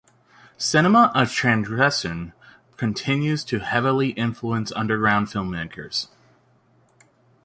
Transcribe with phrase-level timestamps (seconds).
[0.57, 2.33] Cinema of Transgression
[2.75, 6.07] continues to heavily influence underground filmmakers.